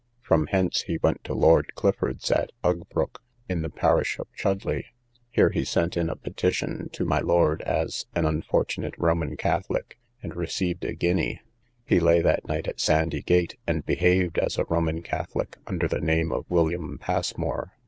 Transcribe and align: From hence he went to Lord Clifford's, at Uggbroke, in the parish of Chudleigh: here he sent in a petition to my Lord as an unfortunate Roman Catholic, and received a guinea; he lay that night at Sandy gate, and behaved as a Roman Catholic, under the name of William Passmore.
From 0.19 0.47
hence 0.47 0.81
he 0.87 0.97
went 0.97 1.23
to 1.25 1.35
Lord 1.35 1.75
Clifford's, 1.75 2.31
at 2.31 2.51
Uggbroke, 2.63 3.21
in 3.47 3.61
the 3.61 3.69
parish 3.69 4.17
of 4.17 4.27
Chudleigh: 4.33 4.85
here 5.29 5.51
he 5.51 5.63
sent 5.63 5.95
in 5.95 6.09
a 6.09 6.15
petition 6.15 6.89
to 6.93 7.05
my 7.05 7.19
Lord 7.19 7.61
as 7.61 8.07
an 8.15 8.25
unfortunate 8.25 8.95
Roman 8.97 9.37
Catholic, 9.37 9.99
and 10.23 10.35
received 10.35 10.83
a 10.85 10.95
guinea; 10.95 11.39
he 11.85 11.99
lay 11.99 12.19
that 12.19 12.47
night 12.47 12.67
at 12.67 12.79
Sandy 12.79 13.21
gate, 13.21 13.59
and 13.67 13.85
behaved 13.85 14.39
as 14.39 14.57
a 14.57 14.65
Roman 14.69 15.03
Catholic, 15.03 15.57
under 15.67 15.87
the 15.87 16.01
name 16.01 16.31
of 16.31 16.49
William 16.49 16.97
Passmore. 16.97 17.73